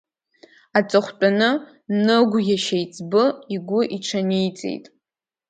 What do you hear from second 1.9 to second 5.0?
Ныгә иашьеиҵбы игәы иҽаниҵеит…